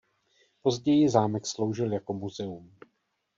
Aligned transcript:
Později 0.61 1.09
zámek 1.09 1.45
sloužil 1.47 1.93
jako 1.93 2.13
muzeum. 2.13 2.75